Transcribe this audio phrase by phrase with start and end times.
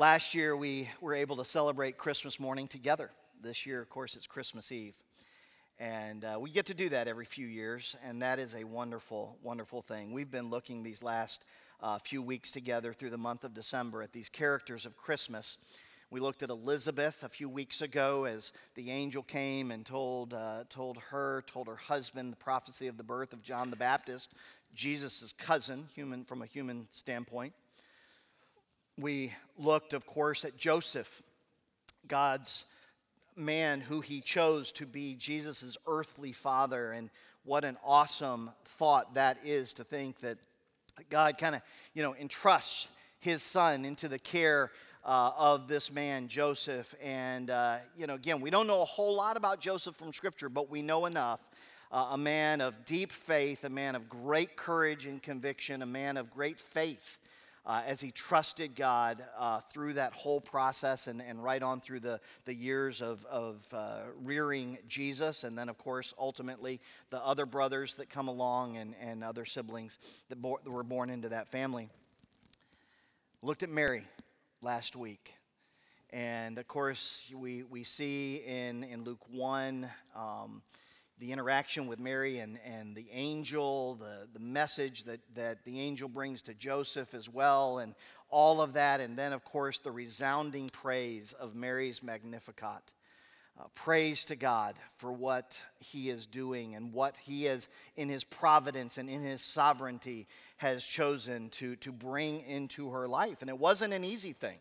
[0.00, 3.10] Last year, we were able to celebrate Christmas morning together.
[3.42, 4.94] This year, of course, it's Christmas Eve.
[5.78, 9.36] And uh, we get to do that every few years, and that is a wonderful,
[9.42, 10.14] wonderful thing.
[10.14, 11.44] We've been looking these last
[11.82, 15.58] uh, few weeks together through the month of December at these characters of Christmas.
[16.10, 20.64] We looked at Elizabeth a few weeks ago as the angel came and told, uh,
[20.70, 24.30] told her, told her husband the prophecy of the birth of John the Baptist,
[24.74, 27.52] Jesus' cousin, human from a human standpoint.
[29.00, 31.22] We looked, of course, at Joseph,
[32.06, 32.66] God's
[33.34, 36.92] man who he chose to be Jesus' earthly father.
[36.92, 37.08] And
[37.44, 40.36] what an awesome thought that is to think that
[41.08, 41.62] God kind of,
[41.94, 42.88] you know, entrusts
[43.20, 44.70] his son into the care
[45.02, 46.94] uh, of this man, Joseph.
[47.02, 50.50] And, uh, you know, again, we don't know a whole lot about Joseph from Scripture,
[50.50, 51.40] but we know enough.
[51.90, 56.18] Uh, a man of deep faith, a man of great courage and conviction, a man
[56.18, 57.18] of great faith
[57.66, 62.00] uh, as he trusted God uh, through that whole process and, and right on through
[62.00, 65.44] the, the years of, of uh, rearing Jesus.
[65.44, 69.98] And then, of course, ultimately, the other brothers that come along and, and other siblings
[70.28, 71.88] that, bo- that were born into that family.
[73.42, 74.04] Looked at Mary
[74.62, 75.34] last week.
[76.10, 80.62] And of course, we, we see in, in Luke 1 um,
[81.20, 86.08] the interaction with Mary and, and the angel, the, the message that, that the angel
[86.08, 87.94] brings to Joseph as well, and
[88.30, 89.00] all of that.
[89.00, 92.92] And then, of course, the resounding praise of Mary's Magnificat.
[93.58, 98.24] Uh, praise to God for what He is doing and what He is in His
[98.24, 100.26] providence and in His sovereignty
[100.56, 103.42] has chosen to, to bring into her life.
[103.42, 104.58] And it wasn't an easy thing.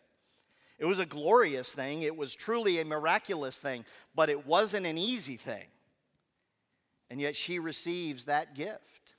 [0.78, 2.02] It was a glorious thing.
[2.02, 5.66] It was truly a miraculous thing, but it wasn't an easy thing.
[7.10, 9.14] And yet she receives that gift.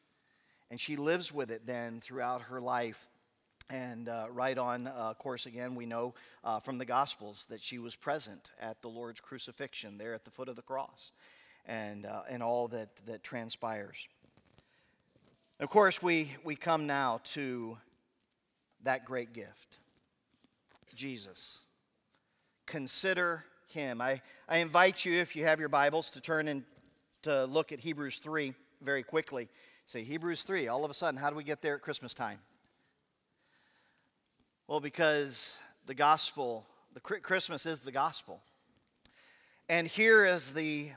[0.70, 3.08] And she lives with it then throughout her life.
[3.68, 7.78] And uh, right on uh, course again, we know uh, from the Gospels that she
[7.78, 11.12] was present at the Lord's crucifixion there at the foot of the cross
[11.66, 14.08] and, uh, and all that, that transpires.
[15.60, 17.78] Of course, we, we come now to
[18.82, 19.70] that great gift
[21.00, 21.60] Jesus.
[22.66, 24.02] Consider him.
[24.02, 26.62] I, I invite you, if you have your Bibles, to turn in
[27.22, 29.48] to look at Hebrews 3 very quickly.
[29.86, 32.38] Say, Hebrews 3, all of a sudden, how do we get there at Christmas time?
[34.66, 36.64] Well, because the gospel,
[36.94, 38.40] the Christmas is the gospel.
[39.68, 40.90] And here, as the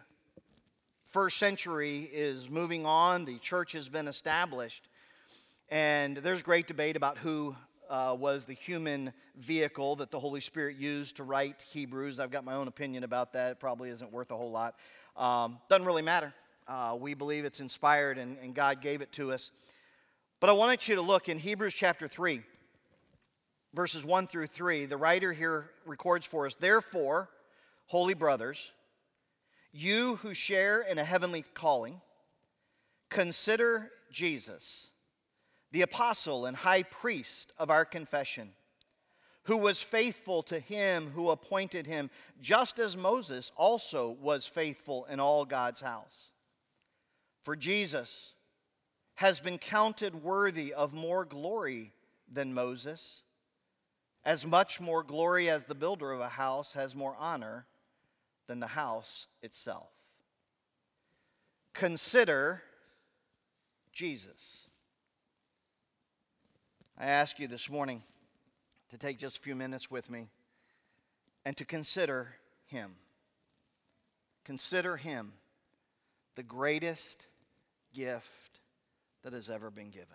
[1.06, 4.88] first century is moving on, the church has been established,
[5.70, 7.56] and there's great debate about who
[7.90, 12.20] uh, was the human vehicle that the Holy Spirit used to write Hebrews.
[12.20, 13.52] I've got my own opinion about that.
[13.52, 14.76] It probably isn't worth a whole lot.
[15.16, 16.34] Um, doesn't really matter.
[16.68, 19.52] Uh, we believe it's inspired and, and God gave it to us.
[20.40, 22.42] But I wanted you to look in Hebrews chapter 3,
[23.74, 24.86] verses 1 through 3.
[24.86, 27.30] The writer here records for us Therefore,
[27.88, 28.72] holy brothers,
[29.72, 32.02] you who share in a heavenly calling,
[33.10, 34.88] consider Jesus,
[35.72, 38.50] the apostle and high priest of our confession
[39.44, 42.10] who was faithful to him who appointed him,
[42.42, 46.32] just as Moses also was faithful in all God's house.
[47.42, 48.34] For Jesus
[49.16, 51.92] has been counted worthy of more glory
[52.32, 53.22] than Moses,
[54.26, 57.66] as much more glory as the builder of a house has more honor
[58.48, 59.90] than the house itself.
[61.74, 62.64] Consider
[63.92, 64.68] Jesus.
[66.98, 68.04] I ask you this morning
[68.94, 70.28] to take just a few minutes with me
[71.46, 72.36] and to consider
[72.68, 72.92] Him.
[74.46, 75.34] Consider Him
[76.36, 77.26] the greatest
[77.96, 78.60] gift
[79.24, 80.08] that has ever been given.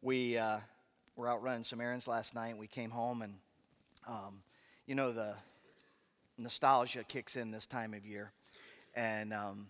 [0.00, 0.60] We uh,
[1.14, 2.56] were out running some errands last night.
[2.56, 3.34] We came home, and
[4.08, 4.42] um,
[4.86, 5.34] you know, the
[6.38, 8.32] nostalgia kicks in this time of year.
[8.94, 9.66] And um,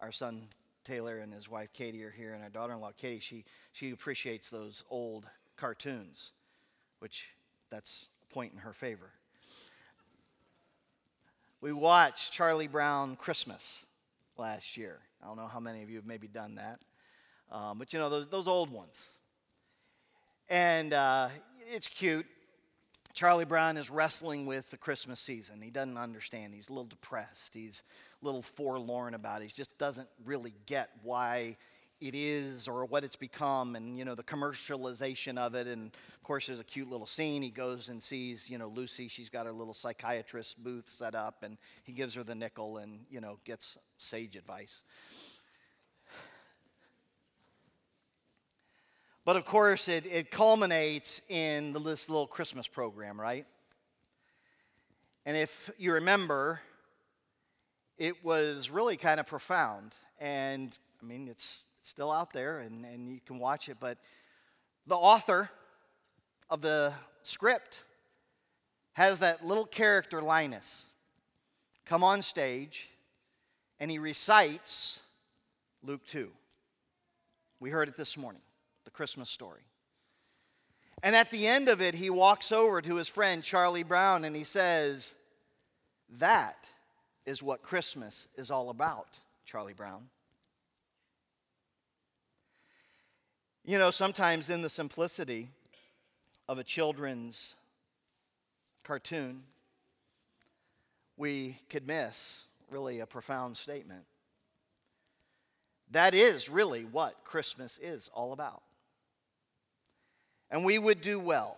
[0.00, 0.48] our son
[0.84, 3.90] Taylor and his wife Katie are here, and our daughter in law Katie, she, she
[3.90, 5.26] appreciates those old
[5.56, 6.32] cartoons,
[6.98, 7.28] which
[7.70, 9.10] that's a point in her favor.
[11.60, 13.86] We watched Charlie Brown Christmas
[14.36, 14.98] last year.
[15.22, 16.80] I don't know how many of you have maybe done that,
[17.50, 19.12] um, but you know, those, those old ones.
[20.48, 21.28] And uh,
[21.72, 22.26] it's cute.
[23.14, 25.60] Charlie Brown is wrestling with the Christmas season.
[25.60, 26.54] He doesn't understand.
[26.54, 27.54] He's a little depressed.
[27.54, 27.82] He's
[28.20, 29.44] a little forlorn about it.
[29.44, 31.56] He just doesn't really get why
[32.02, 36.22] it is or what it's become and you know the commercialization of it and of
[36.24, 39.46] course there's a cute little scene he goes and sees you know lucy she's got
[39.46, 43.38] her little psychiatrist booth set up and he gives her the nickel and you know
[43.44, 44.82] gets sage advice
[49.24, 53.46] But of course, it, it culminates in this little Christmas program, right?
[55.24, 56.60] And if you remember,
[57.98, 59.94] it was really kind of profound.
[60.18, 63.76] And I mean, it's still out there and, and you can watch it.
[63.78, 63.98] But
[64.86, 65.50] the author
[66.48, 66.92] of the
[67.22, 67.82] script
[68.94, 70.86] has that little character, Linus,
[71.84, 72.88] come on stage
[73.80, 75.00] and he recites
[75.82, 76.30] Luke 2.
[77.60, 78.42] We heard it this morning,
[78.84, 79.62] the Christmas story.
[81.02, 84.36] And at the end of it, he walks over to his friend Charlie Brown and
[84.36, 85.14] he says,
[86.18, 86.68] That
[87.26, 90.08] is what Christmas is all about, Charlie Brown.
[93.64, 95.48] You know, sometimes in the simplicity
[96.48, 97.54] of a children's
[98.82, 99.44] cartoon,
[101.16, 104.04] we could miss really a profound statement.
[105.92, 108.62] That is really what Christmas is all about.
[110.50, 111.56] And we would do well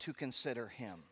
[0.00, 1.04] to consider Him.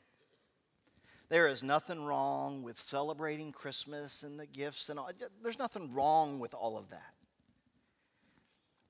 [1.28, 5.10] There is nothing wrong with celebrating Christmas and the gifts and all.
[5.42, 7.13] There's nothing wrong with all of that.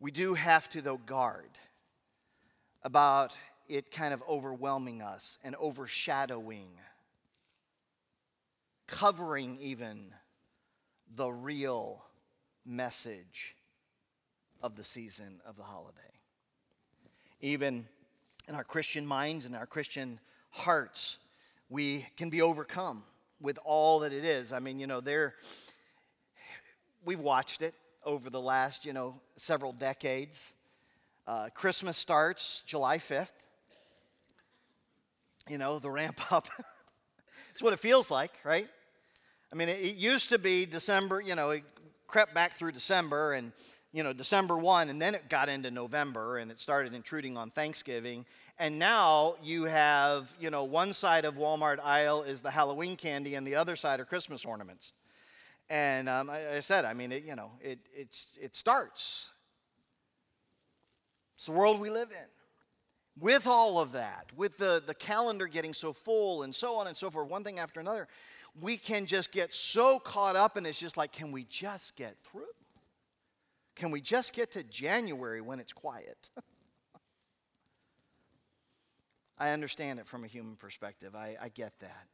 [0.05, 1.49] We do have to, though, guard
[2.83, 3.39] about
[3.71, 6.69] it kind of overwhelming us and overshadowing,
[8.87, 10.13] covering even
[11.17, 12.05] the real
[12.67, 13.57] message
[14.63, 15.97] of the season of the holiday.
[17.41, 17.87] Even
[18.47, 20.21] in our Christian minds and our Christian
[20.51, 21.17] hearts,
[21.71, 23.05] we can be overcome
[23.41, 24.53] with all that it is.
[24.53, 25.33] I mean, you know, there
[27.07, 27.73] we've watched it
[28.05, 30.55] over the last, you know, several decades.
[31.27, 33.33] Uh, Christmas starts July 5th.
[35.49, 36.49] You know, the ramp up.
[37.53, 38.69] it's what it feels like, right?
[39.53, 41.65] I mean, it, it used to be December, you know, it
[42.07, 43.53] crept back through December and,
[43.93, 47.51] you know, December 1, and then it got into November and it started intruding on
[47.51, 48.27] Thanksgiving.
[48.59, 53.35] And now you have, you know, one side of Walmart aisle is the Halloween candy
[53.35, 54.93] and the other side are Christmas ornaments.
[55.71, 59.31] And um, I, I, said, I mean, it, you know, it, it's, it starts.
[61.35, 63.23] It's the world we live in.
[63.23, 66.97] With all of that, with the, the calendar getting so full and so on and
[66.97, 68.09] so forth, one thing after another,
[68.61, 72.17] we can just get so caught up and it's just like, can we just get
[72.25, 72.43] through?
[73.77, 76.31] Can we just get to January when it's quiet?
[79.39, 81.15] I understand it from a human perspective.
[81.17, 82.07] I, I get that.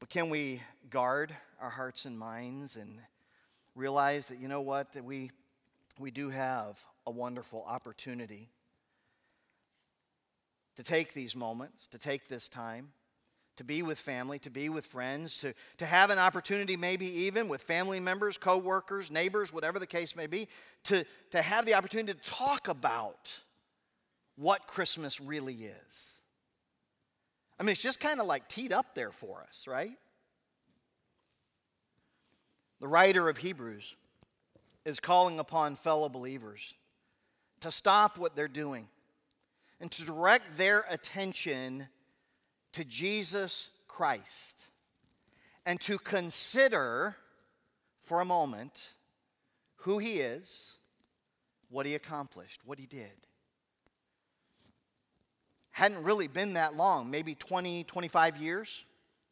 [0.00, 2.98] But can we guard our hearts and minds and
[3.74, 5.30] realize that, you know what, that we,
[5.98, 8.48] we do have a wonderful opportunity
[10.76, 12.92] to take these moments, to take this time,
[13.56, 17.46] to be with family, to be with friends, to, to have an opportunity, maybe even
[17.46, 20.48] with family members, co workers, neighbors, whatever the case may be,
[20.84, 23.38] to, to have the opportunity to talk about
[24.36, 26.14] what Christmas really is.
[27.60, 29.98] I mean, it's just kind of like teed up there for us, right?
[32.80, 33.96] The writer of Hebrews
[34.86, 36.72] is calling upon fellow believers
[37.60, 38.88] to stop what they're doing
[39.78, 41.86] and to direct their attention
[42.72, 44.62] to Jesus Christ
[45.66, 47.14] and to consider
[48.00, 48.94] for a moment
[49.76, 50.78] who he is,
[51.68, 53.12] what he accomplished, what he did
[55.72, 58.84] hadn't really been that long, maybe 20, 25 years.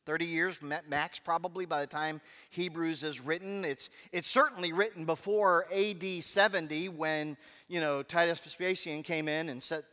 [0.07, 2.19] 30 years max probably by the time
[2.49, 7.37] hebrews is written it's, it's certainly written before ad 70 when
[7.69, 9.85] you know titus vespasian came in and set,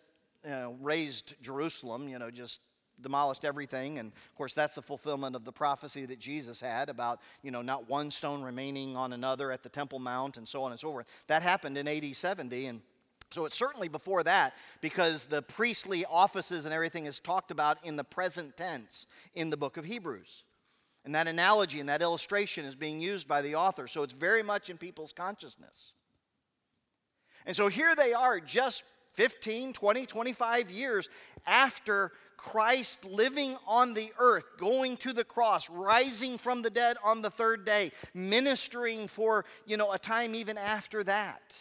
[0.45, 2.61] you know, razed jerusalem you know just
[3.01, 7.19] demolished everything and of course that's the fulfillment of the prophecy that jesus had about
[7.41, 10.71] you know not one stone remaining on another at the temple mount and so on
[10.71, 12.79] and so forth that happened in ad 70 and
[13.35, 17.97] so it's certainly before that because the priestly offices and everything is talked about in
[17.97, 20.43] the present tense in the book of Hebrews.
[21.03, 23.87] And that analogy and that illustration is being used by the author.
[23.87, 25.91] So it's very much in people's consciousness.
[27.45, 31.09] And so here they are, just 15, 20, 25 years
[31.45, 37.21] after Christ living on the earth, going to the cross, rising from the dead on
[37.21, 41.55] the third day, ministering for, you know, a time even after that.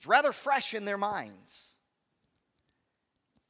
[0.00, 1.74] It's rather fresh in their minds.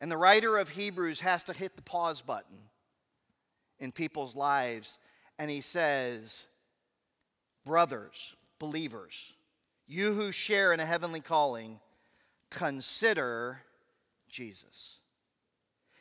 [0.01, 2.59] And the writer of Hebrews has to hit the pause button
[3.79, 4.99] in people's lives.
[5.39, 6.49] And he says,
[7.65, 9.33] Brothers, believers,
[9.87, 11.79] you who share in a heavenly calling,
[12.51, 13.61] consider
[14.29, 14.99] Jesus.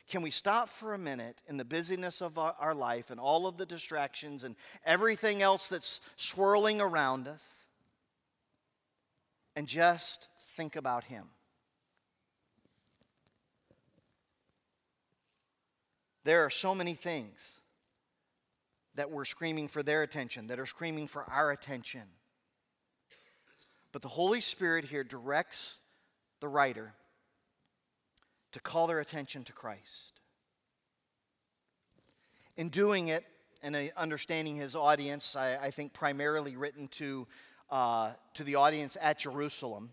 [0.08, 3.58] Can we stop for a minute in the busyness of our life and all of
[3.58, 7.68] the distractions and everything else that's swirling around us?
[9.60, 10.29] and just
[10.60, 11.24] think about Him.
[16.25, 17.62] There are so many things
[18.96, 22.01] that we're screaming for their attention, that are screaming for our attention.
[23.94, 25.80] But the Holy Spirit here directs
[26.42, 26.94] the writer
[28.51, 30.20] to call their attention to Christ.
[32.58, 33.24] In doing it
[33.63, 37.28] and understanding his audience, I, I think primarily written to,
[37.70, 39.92] uh, to the audience at Jerusalem,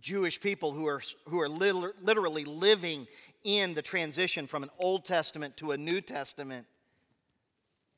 [0.00, 3.06] Jewish people who are, who are literally living
[3.44, 6.66] in the transition from an Old Testament to a New Testament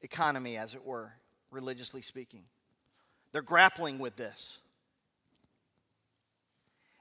[0.03, 1.13] economy, as it were,
[1.51, 2.45] religiously speaking.
[3.33, 4.59] They're grappling with this.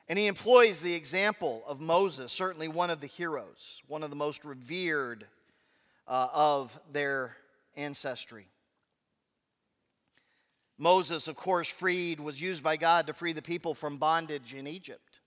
[0.10, 4.16] And he employs the example of Moses, certainly one of the heroes, one of the
[4.16, 5.28] most revered
[6.08, 7.36] uh, of their
[7.76, 8.48] ancestry.
[10.78, 14.68] Moses, of course, freed, was used by God to free the people from bondage in
[14.68, 15.20] Egypt.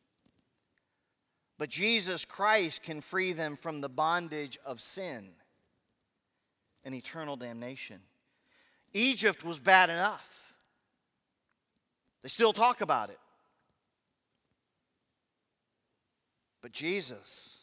[1.58, 5.30] But Jesus Christ can free them from the bondage of sin
[6.84, 8.00] and eternal damnation.
[8.94, 10.54] Egypt was bad enough.
[12.22, 13.18] They still talk about it.
[16.62, 17.58] But Jesus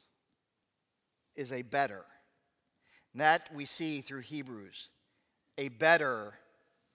[1.36, 2.04] is a better.
[3.14, 4.90] And that we see through Hebrews.
[5.58, 6.34] A better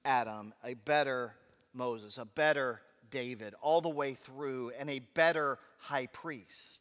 [0.05, 1.35] Adam, a better
[1.75, 2.81] Moses, a better
[3.11, 6.81] David, all the way through, and a better high priest.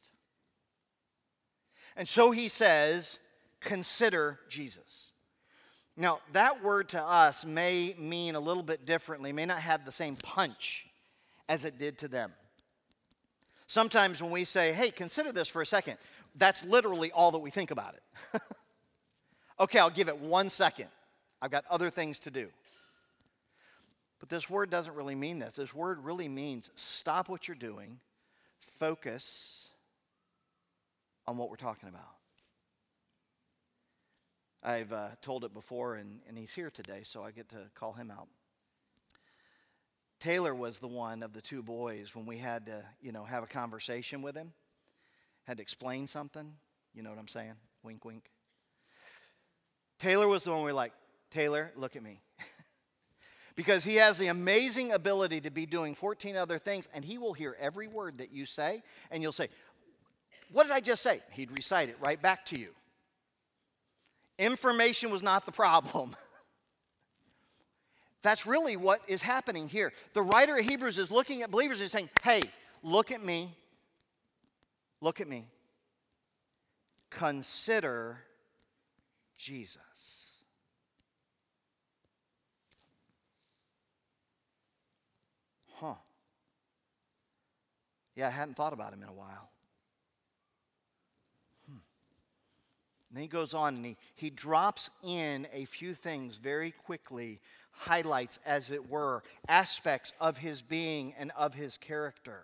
[1.95, 3.19] And so he says,
[3.59, 5.07] consider Jesus.
[5.97, 9.91] Now, that word to us may mean a little bit differently, may not have the
[9.91, 10.87] same punch
[11.49, 12.31] as it did to them.
[13.67, 15.97] Sometimes when we say, hey, consider this for a second,
[16.35, 18.41] that's literally all that we think about it.
[19.59, 20.87] okay, I'll give it one second.
[21.41, 22.49] I've got other things to do.
[24.21, 25.53] But this word doesn't really mean this.
[25.53, 27.99] This word really means stop what you're doing,
[28.79, 29.69] focus
[31.27, 32.15] on what we're talking about.
[34.63, 37.93] I've uh, told it before, and, and he's here today, so I get to call
[37.93, 38.27] him out.
[40.19, 43.43] Taylor was the one of the two boys when we had to, you know, have
[43.43, 44.53] a conversation with him,
[45.45, 46.53] had to explain something.
[46.93, 47.55] You know what I'm saying?
[47.81, 48.29] Wink, wink.
[49.97, 50.93] Taylor was the one we were like,
[51.31, 52.19] Taylor, look at me.
[53.55, 57.33] Because he has the amazing ability to be doing 14 other things, and he will
[57.33, 59.49] hear every word that you say, and you'll say,
[60.51, 61.21] What did I just say?
[61.31, 62.69] He'd recite it right back to you.
[64.37, 66.15] Information was not the problem.
[68.21, 69.93] That's really what is happening here.
[70.13, 72.41] The writer of Hebrews is looking at believers and saying, hey,
[72.83, 73.55] look at me.
[75.01, 75.45] Look at me.
[77.09, 78.19] Consider
[79.37, 79.81] Jesus.
[85.81, 85.95] Huh.
[88.15, 89.49] Yeah, I hadn't thought about him in a while.
[91.65, 91.77] Hmm.
[93.09, 97.39] And then he goes on and he, he drops in a few things very quickly,
[97.71, 102.43] highlights, as it were, aspects of his being and of his character.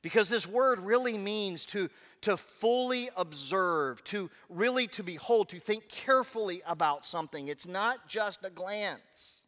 [0.00, 1.90] Because this word really means to,
[2.22, 7.48] to fully observe, to really to behold, to think carefully about something.
[7.48, 9.39] It's not just a glance.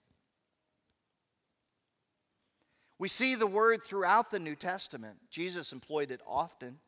[3.02, 5.16] We see the word throughout the New Testament.
[5.28, 6.78] Jesus employed it often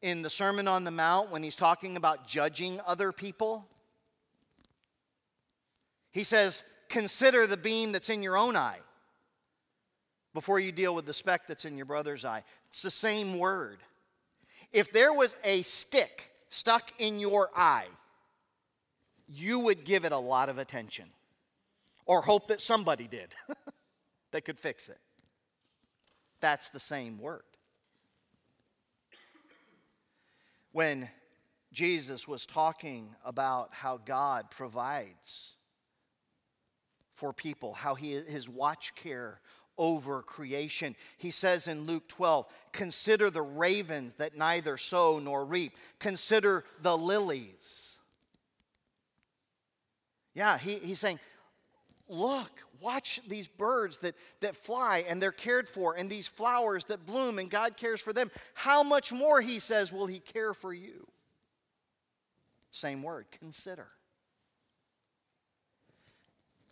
[0.00, 3.66] in the Sermon on the Mount when he's talking about judging other people.
[6.12, 8.78] He says, Consider the beam that's in your own eye
[10.34, 12.44] before you deal with the speck that's in your brother's eye.
[12.68, 13.78] It's the same word.
[14.70, 17.88] If there was a stick stuck in your eye,
[19.26, 21.06] you would give it a lot of attention
[22.06, 23.34] or hope that somebody did
[24.34, 24.98] that could fix it.
[26.40, 27.44] That's the same word.
[30.74, 31.08] when
[31.72, 35.52] Jesus was talking about how God provides
[37.14, 39.40] for people, how he, his watch care
[39.78, 40.96] over creation.
[41.16, 46.98] He says in Luke 12, Consider the ravens that neither sow nor reap, consider the
[46.98, 47.96] lilies.
[50.34, 51.20] Yeah, he, he's saying,
[52.08, 52.50] Look,
[52.82, 57.38] watch these birds that, that fly and they're cared for, and these flowers that bloom
[57.38, 58.30] and God cares for them.
[58.52, 61.06] How much more, he says, will he care for you?
[62.70, 63.88] Same word, consider.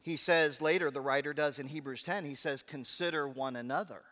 [0.02, 4.02] He says later, the writer does in Hebrews 10, he says, consider one another.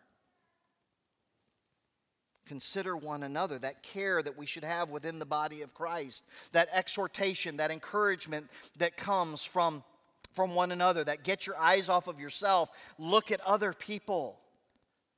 [2.46, 6.68] Consider one another, that care that we should have within the body of Christ, that
[6.72, 8.48] exhortation, that encouragement
[8.78, 9.84] that comes from
[10.32, 14.38] from one another, that get your eyes off of yourself, look at other people,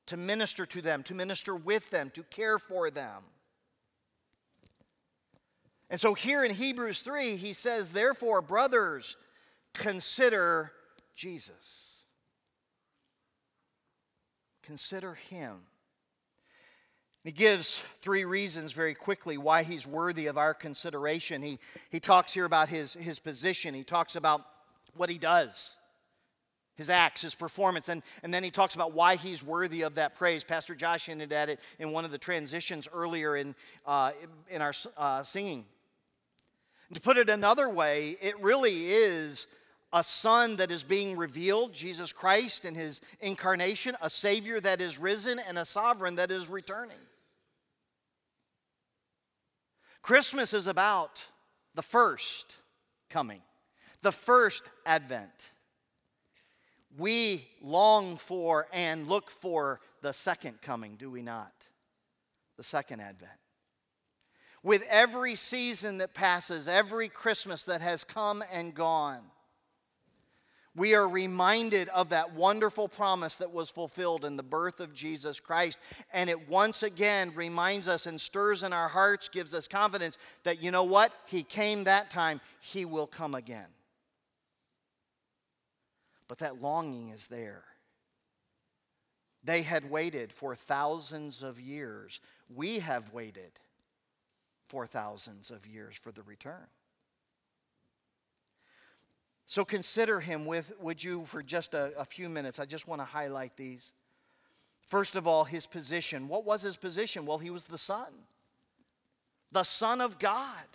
[0.07, 3.23] to minister to them, to minister with them, to care for them.
[5.89, 9.15] And so here in Hebrews 3, he says, Therefore, brothers,
[9.73, 10.71] consider
[11.15, 12.05] Jesus.
[14.63, 15.59] Consider him.
[17.23, 21.41] He gives three reasons very quickly why he's worthy of our consideration.
[21.41, 24.41] He, he talks here about his, his position, he talks about
[24.95, 25.75] what he does,
[26.75, 30.15] his acts, his performance, and, and then he talks about why he's worthy of that
[30.15, 30.43] praise.
[30.43, 34.11] Pastor Josh hinted at it in one of the transitions earlier in, uh,
[34.49, 35.65] in our uh, singing.
[36.93, 39.47] To put it another way, it really is
[39.91, 44.99] a son that is being revealed, Jesus Christ in his incarnation, a Savior that is
[44.99, 46.97] risen, and a sovereign that is returning.
[50.01, 51.23] Christmas is about
[51.75, 52.57] the first
[53.09, 53.41] coming,
[54.03, 55.31] the first advent.
[56.97, 61.53] We long for and look for the second coming, do we not?
[62.57, 63.31] The second advent.
[64.61, 69.23] With every season that passes, every Christmas that has come and gone,
[70.75, 75.39] we are reminded of that wonderful promise that was fulfilled in the birth of Jesus
[75.39, 75.77] Christ.
[76.11, 80.63] And it once again reminds us and stirs in our hearts, gives us confidence that,
[80.63, 81.11] you know what?
[81.27, 83.67] He came that time, He will come again.
[86.33, 87.63] But that longing is there.
[89.43, 92.19] They had waited for thousands of years.
[92.49, 93.51] We have waited
[94.67, 96.65] for thousands of years for the return.
[99.45, 102.57] So consider him with, would you, for just a, a few minutes?
[102.57, 103.91] I just want to highlight these.
[104.87, 106.27] First of all, his position.
[106.27, 107.27] What was his position?
[107.27, 108.11] Well, he was the Son,
[109.51, 110.65] the Son of God.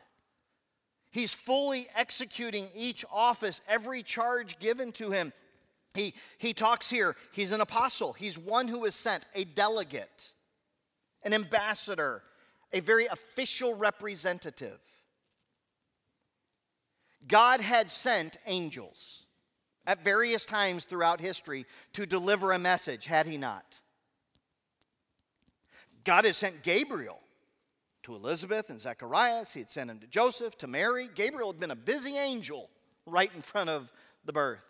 [1.10, 5.32] He's fully executing each office, every charge given to him.
[5.98, 10.28] He, he talks here, he's an apostle, he's one who is sent, a delegate,
[11.24, 12.22] an ambassador,
[12.72, 14.78] a very official representative.
[17.26, 19.24] God had sent angels
[19.88, 23.80] at various times throughout history to deliver a message, had he not?
[26.04, 27.18] God has sent Gabriel
[28.04, 29.52] to Elizabeth and Zacharias.
[29.52, 31.10] He had sent him to Joseph, to Mary.
[31.12, 32.70] Gabriel had been a busy angel
[33.04, 33.92] right in front of
[34.24, 34.60] the birth.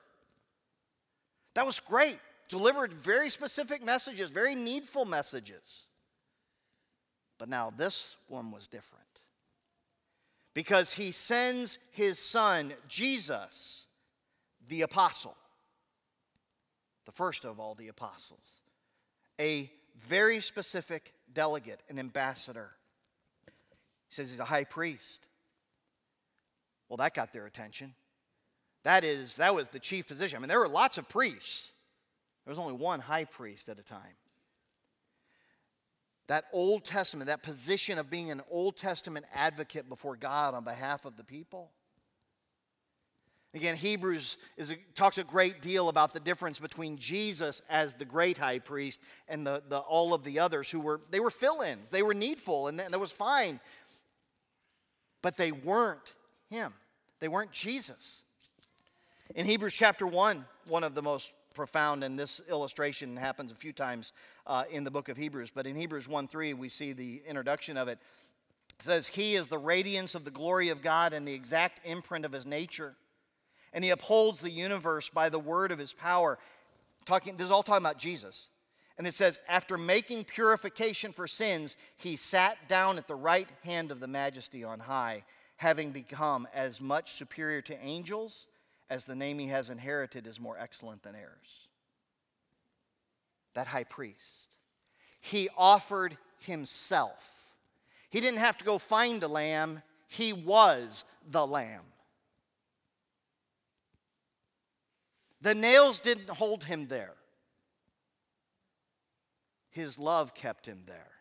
[1.58, 2.20] That was great.
[2.48, 5.86] Delivered very specific messages, very needful messages.
[7.36, 9.02] But now this one was different
[10.54, 13.86] because he sends his son, Jesus,
[14.68, 15.36] the apostle,
[17.06, 18.60] the first of all the apostles,
[19.40, 19.68] a
[19.98, 22.70] very specific delegate, an ambassador.
[23.46, 25.26] He says he's a high priest.
[26.88, 27.94] Well, that got their attention.
[28.88, 30.38] That is, that was the chief position.
[30.38, 31.72] I mean, there were lots of priests.
[32.46, 34.16] There was only one high priest at a time
[36.28, 41.04] that Old Testament, that position of being an Old Testament advocate before God on behalf
[41.04, 41.70] of the people.
[43.52, 48.38] Again, Hebrews is, talks a great deal about the difference between Jesus as the great
[48.38, 51.90] high priest and the, the, all of the others who were, they were fill-ins.
[51.90, 53.60] They were needful and that was fine.
[55.20, 56.14] But they weren't
[56.48, 56.72] him.
[57.20, 58.22] They weren't Jesus.
[59.34, 63.74] In Hebrews chapter 1, one of the most profound, and this illustration happens a few
[63.74, 64.14] times
[64.46, 65.52] uh, in the book of Hebrews.
[65.54, 67.98] But in Hebrews 1 3, we see the introduction of it.
[68.78, 72.24] It says, He is the radiance of the glory of God and the exact imprint
[72.24, 72.94] of his nature.
[73.74, 76.38] And he upholds the universe by the word of his power.
[77.04, 78.48] Talking, this is all talking about Jesus.
[78.96, 83.90] And it says, After making purification for sins, he sat down at the right hand
[83.90, 85.24] of the majesty on high,
[85.58, 88.46] having become as much superior to angels
[88.90, 91.68] as the name he has inherited is more excellent than heirs.
[93.54, 94.56] That high priest.
[95.20, 97.52] He offered himself.
[98.10, 101.82] He didn't have to go find a lamb, he was the lamb.
[105.40, 107.14] The nails didn't hold him there,
[109.70, 111.17] his love kept him there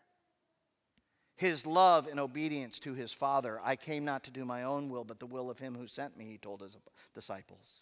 [1.38, 3.60] his love and obedience to his Father.
[3.62, 6.18] I came not to do my own will, but the will of him who sent
[6.18, 6.76] me, he told his
[7.14, 7.80] disciples,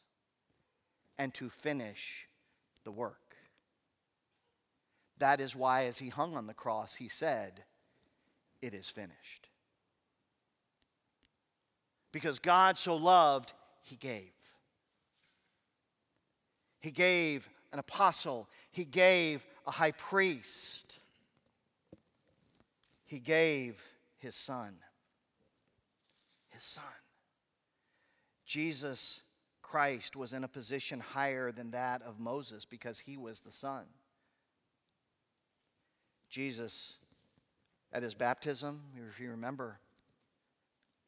[1.19, 2.29] and to finish
[2.85, 3.35] the work.
[5.19, 7.65] That is why, as he hung on the cross, he said,
[8.61, 9.49] It is finished.
[12.13, 14.33] Because God so loved, he gave.
[16.81, 20.99] He gave an apostle, he gave a high priest
[23.07, 23.83] he gave
[24.19, 24.77] his son.
[26.49, 26.85] His son.
[28.45, 29.21] Jesus
[29.63, 33.85] Christ was in a position higher than that of Moses because he was the Son.
[36.31, 36.97] Jesus,
[37.93, 39.79] at his baptism, if you remember,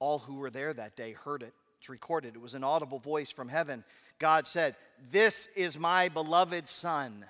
[0.00, 1.54] all who were there that day heard it.
[1.78, 2.34] It's recorded.
[2.34, 3.84] It was an audible voice from heaven.
[4.18, 4.74] God said,
[5.10, 7.24] This is my beloved Son,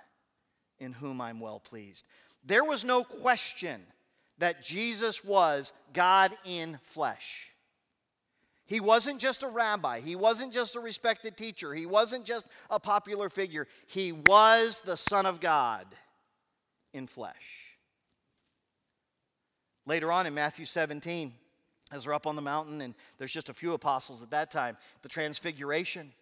[0.78, 2.06] in whom I'm well pleased.
[2.42, 3.82] There was no question
[4.38, 7.52] that Jesus was God in flesh.
[8.66, 10.00] He wasn't just a rabbi.
[10.00, 11.72] He wasn't just a respected teacher.
[11.72, 13.66] He wasn't just a popular figure.
[13.86, 15.86] He was the Son of God
[16.92, 17.78] in flesh.
[19.86, 21.32] Later on in Matthew 17,
[21.90, 24.76] as they're up on the mountain, and there's just a few apostles at that time,
[25.00, 26.12] the transfiguration.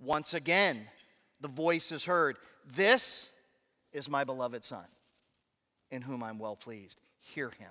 [0.00, 0.88] Once again,
[1.40, 2.38] the voice is heard
[2.74, 3.30] This
[3.92, 4.86] is my beloved Son,
[5.92, 6.98] in whom I'm well pleased.
[7.34, 7.70] Hear him.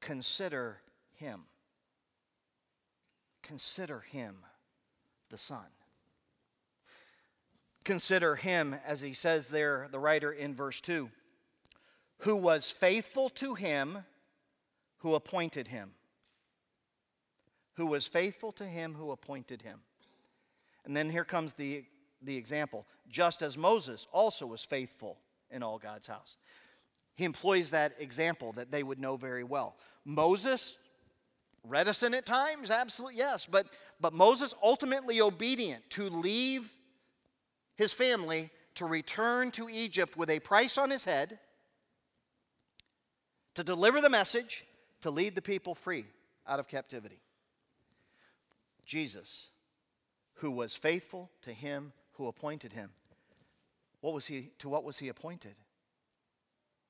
[0.00, 0.82] Consider
[1.16, 1.44] him.
[3.42, 4.36] Consider him
[5.30, 5.64] the Son.
[7.84, 11.10] Consider him, as he says there, the writer in verse 2
[12.18, 14.04] who was faithful to him
[14.98, 15.92] who appointed him.
[17.76, 19.80] Who was faithful to him who appointed him.
[20.84, 21.84] And then here comes the,
[22.20, 22.86] the example.
[23.08, 25.16] Just as Moses also was faithful
[25.50, 26.36] in all God's house.
[27.20, 29.76] He employs that example that they would know very well.
[30.06, 30.78] Moses,
[31.68, 33.66] reticent at times, absolutely yes, but,
[34.00, 36.72] but Moses ultimately obedient to leave
[37.76, 41.38] his family to return to Egypt with a price on his head
[43.52, 44.64] to deliver the message,
[45.02, 46.06] to lead the people free
[46.46, 47.20] out of captivity.
[48.86, 49.48] Jesus,
[50.36, 52.88] who was faithful to him who appointed him.
[54.00, 55.56] What was he to what was he appointed?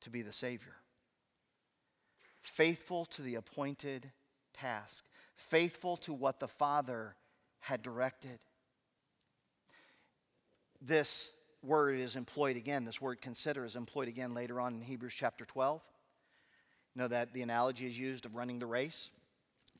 [0.03, 0.77] To be the savior.
[2.41, 4.11] Faithful to the appointed
[4.55, 7.15] task, faithful to what the Father
[7.61, 8.39] had directed.
[10.81, 11.33] This
[11.63, 15.45] word is employed again, this word consider is employed again later on in Hebrews chapter
[15.45, 15.83] 12.
[16.95, 19.11] You know that the analogy is used of running the race.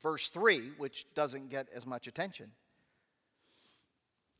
[0.01, 2.51] Verse 3, which doesn't get as much attention,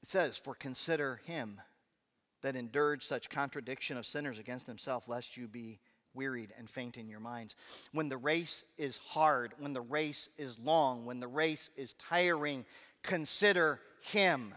[0.01, 1.61] it says, For consider him
[2.41, 5.79] that endured such contradiction of sinners against himself, lest you be
[6.13, 7.55] wearied and faint in your minds.
[7.91, 12.65] When the race is hard, when the race is long, when the race is tiring,
[13.03, 14.53] consider him.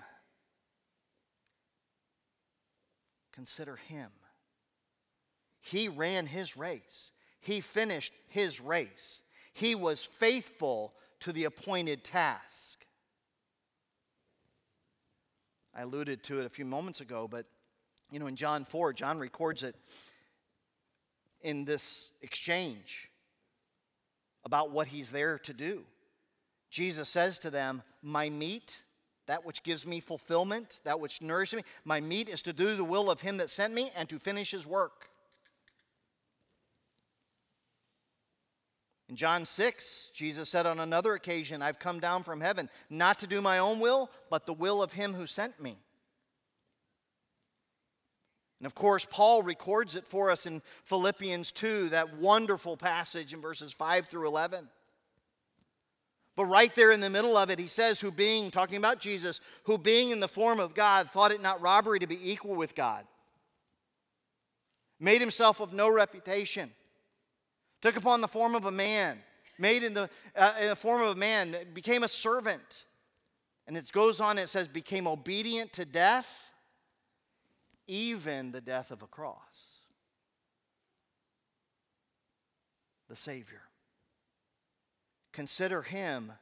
[3.33, 4.11] Consider him.
[5.61, 7.11] He ran his race.
[7.40, 9.23] He finished his race.
[9.53, 12.85] He was faithful to the appointed task.
[15.75, 17.47] I alluded to it a few moments ago, but
[18.11, 19.77] you know, in John 4, John records it
[21.40, 23.11] in this exchange
[24.45, 25.85] about what he's there to do.
[26.71, 28.83] Jesus says to them, My meat,
[29.27, 32.85] that which gives me fulfillment, that which nourishes me, my meat is to do the
[32.85, 35.11] will of him that sent me and to finish his work.
[39.09, 43.27] In John 6, Jesus said on another occasion, I've come down from heaven not to
[43.27, 45.79] do my own will, but the will of him who sent me.
[48.61, 53.40] And of course, Paul records it for us in Philippians 2, that wonderful passage in
[53.40, 54.69] verses 5 through 11.
[56.37, 59.40] But right there in the middle of it, he says, Who being, talking about Jesus,
[59.64, 62.75] who being in the form of God, thought it not robbery to be equal with
[62.75, 63.05] God,
[64.99, 66.71] made himself of no reputation
[67.85, 69.19] took upon the form of a man,
[69.59, 72.87] made in the, uh, in the form of a man, became a servant.
[73.67, 76.44] And it goes on, it says, became obedient to death,
[77.87, 79.81] even the death of a cross.
[83.09, 83.62] The Savior.
[85.33, 86.33] Consider him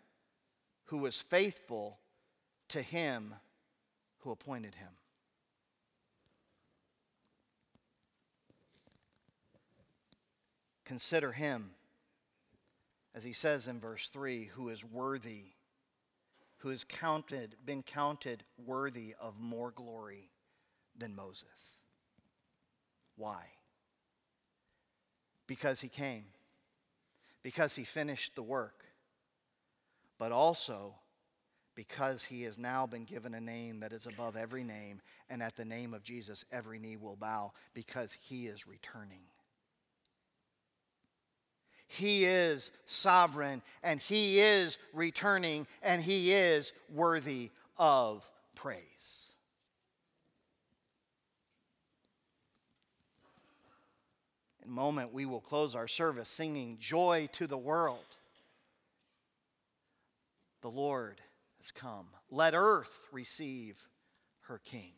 [0.86, 1.98] who was faithful
[2.68, 3.34] to him
[4.18, 4.88] who appointed him.
[10.84, 11.70] Consider him,
[13.14, 15.44] as he says in verse 3, who is worthy,
[16.58, 20.31] who has counted, been counted worthy of more glory
[21.02, 21.80] than Moses.
[23.16, 23.42] Why?
[25.48, 26.24] Because he came,
[27.42, 28.84] because he finished the work,
[30.16, 30.94] but also
[31.74, 35.56] because he has now been given a name that is above every name, and at
[35.56, 39.24] the name of Jesus, every knee will bow because he is returning.
[41.88, 49.31] He is sovereign and He is returning and He is worthy of praise.
[54.64, 58.04] In a moment, we will close our service singing Joy to the World.
[60.60, 61.20] The Lord
[61.58, 62.06] has come.
[62.30, 63.76] Let earth receive
[64.42, 64.92] her king.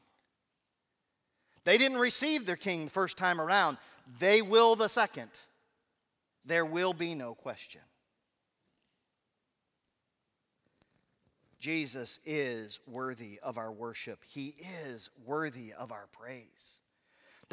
[1.65, 3.79] They didn't receive their king the first time around,
[4.19, 5.31] they will the second.
[6.45, 7.81] There will be no question.
[11.59, 14.19] Jesus is worthy of our worship.
[14.29, 16.81] He is worthy of our praise.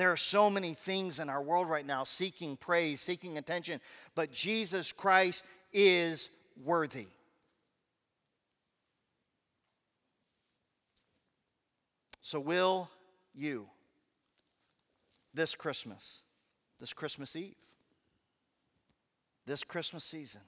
[0.02, 3.80] There are so many things in our world right now seeking praise, seeking attention,
[4.16, 6.28] but Jesus Christ is
[6.64, 7.06] worthy.
[12.24, 12.90] So, will
[13.36, 13.68] you
[15.36, 16.24] this Christmas,
[16.80, 17.54] this Christmas Eve,
[19.46, 20.42] this Christmas season,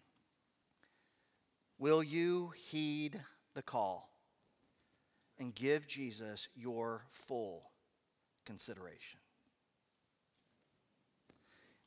[1.77, 3.21] will you heed
[3.53, 4.09] the call
[5.37, 7.69] and give Jesus your full
[8.45, 9.19] consideration?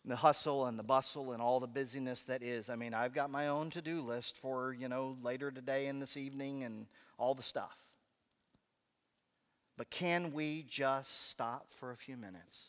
[0.07, 2.71] The hustle and the bustle and all the busyness that is.
[2.71, 6.01] I mean, I've got my own to do list for, you know, later today and
[6.01, 6.87] this evening and
[7.19, 7.77] all the stuff.
[9.77, 12.65] But can we just stop for a few minutes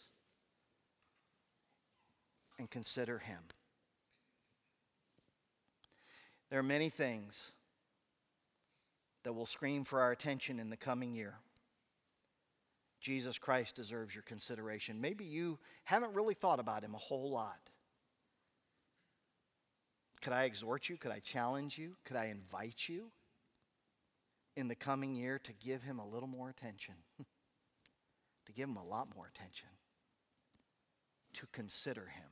[2.57, 3.39] and consider Him?
[6.49, 7.51] There are many things
[9.23, 11.35] that will scream for our attention in the coming year.
[12.99, 14.99] Jesus Christ deserves your consideration.
[14.99, 17.59] Maybe you haven't really thought about him a whole lot.
[20.21, 20.97] Could I exhort you?
[20.97, 21.95] Could I challenge you?
[22.05, 23.11] Could I invite you
[24.55, 26.95] in the coming year to give him a little more attention?
[28.45, 29.69] to give him a lot more attention.
[31.35, 32.29] To consider him.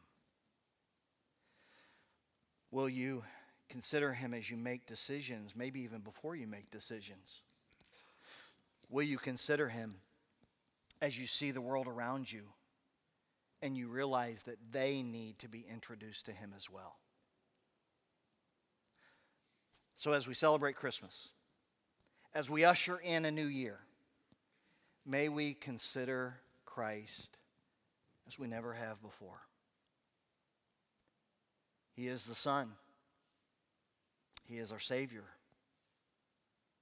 [2.72, 3.24] Will you
[3.70, 7.42] consider him as you make decisions, maybe even before you make decisions?
[8.90, 9.96] Will you consider him
[11.02, 12.44] as you see the world around you
[13.62, 16.98] and you realize that they need to be introduced to Him as well.
[19.96, 21.30] So, as we celebrate Christmas,
[22.34, 23.80] as we usher in a new year,
[25.06, 27.38] may we consider Christ
[28.28, 29.42] as we never have before.
[31.96, 32.72] He is the Son,
[34.50, 35.24] He is our Savior,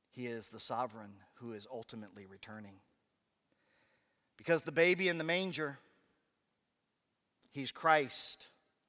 [0.10, 2.80] He is the sovereign who is ultimately returning.
[4.44, 5.80] Because the baby in the manger,
[7.52, 8.48] he's Christ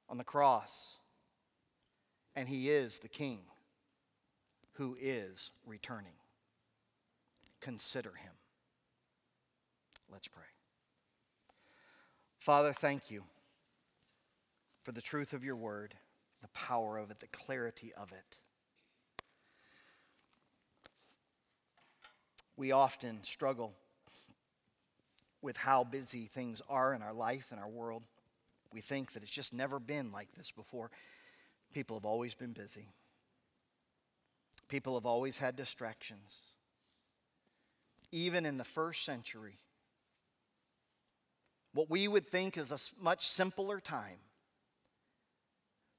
[0.09, 0.97] on the cross,
[2.35, 3.39] and he is the king
[4.73, 6.17] who is returning.
[7.61, 8.33] Consider him.
[10.11, 10.43] Let's pray.
[12.41, 13.23] Father, thank you
[14.83, 15.95] for the truth of your word,
[16.41, 18.39] the power of it, the clarity of it.
[22.57, 23.73] We often struggle
[25.45, 28.01] with how busy things are in our life and our world.
[28.73, 30.89] We think that it's just never been like this before.
[31.71, 32.87] People have always been busy,
[34.67, 36.39] people have always had distractions.
[38.11, 39.57] Even in the first century,
[41.73, 44.19] what we would think is a much simpler time,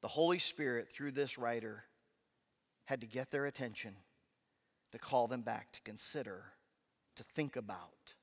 [0.00, 1.84] the Holy Spirit, through this writer,
[2.86, 3.94] had to get their attention
[4.92, 6.44] to call them back to consider,
[7.16, 8.14] to think about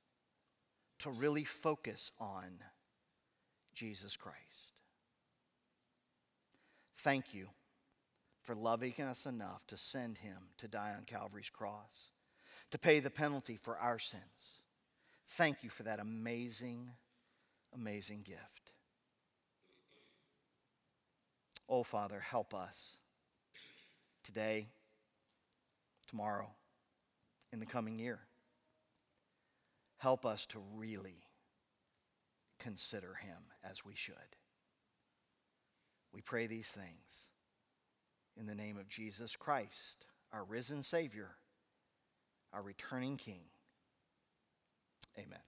[1.03, 2.59] to really focus on
[3.73, 4.71] Jesus Christ.
[6.99, 7.47] Thank you
[8.41, 12.11] for loving us enough to send him to die on Calvary's cross,
[12.71, 14.61] to pay the penalty for our sins.
[15.27, 16.91] Thank you for that amazing,
[17.75, 18.71] amazing gift.
[21.67, 22.95] Oh, Father, help us
[24.23, 24.67] today,
[26.07, 26.47] tomorrow,
[27.51, 28.19] in the coming year
[30.03, 31.23] help us to really
[32.59, 34.15] consider him as we should.
[36.13, 37.29] We pray these things
[38.37, 41.29] in the name of Jesus Christ, our risen Savior,
[42.51, 43.45] our returning King.
[45.17, 45.39] Amen.